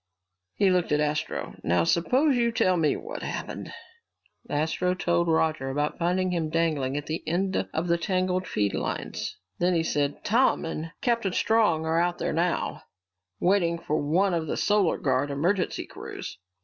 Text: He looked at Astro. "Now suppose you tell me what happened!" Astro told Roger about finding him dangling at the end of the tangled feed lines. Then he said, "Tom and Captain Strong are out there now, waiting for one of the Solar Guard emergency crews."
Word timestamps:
He 0.55 0.71
looked 0.71 0.91
at 0.91 0.99
Astro. 0.99 1.59
"Now 1.63 1.83
suppose 1.83 2.35
you 2.35 2.51
tell 2.51 2.75
me 2.75 2.95
what 2.95 3.21
happened!" 3.21 3.71
Astro 4.49 4.95
told 4.95 5.27
Roger 5.27 5.69
about 5.69 5.99
finding 5.99 6.31
him 6.31 6.49
dangling 6.49 6.97
at 6.97 7.05
the 7.05 7.21
end 7.27 7.67
of 7.71 7.87
the 7.87 7.99
tangled 7.99 8.47
feed 8.47 8.73
lines. 8.73 9.37
Then 9.59 9.75
he 9.75 9.83
said, 9.83 10.25
"Tom 10.25 10.65
and 10.65 10.91
Captain 11.01 11.33
Strong 11.33 11.85
are 11.85 11.99
out 12.01 12.17
there 12.17 12.33
now, 12.33 12.81
waiting 13.39 13.77
for 13.77 14.01
one 14.01 14.33
of 14.33 14.47
the 14.47 14.57
Solar 14.57 14.97
Guard 14.97 15.29
emergency 15.29 15.85
crews." 15.85 16.39